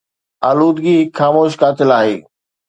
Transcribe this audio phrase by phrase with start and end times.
[0.49, 2.17] آلودگي هڪ خاموش قاتل آهي.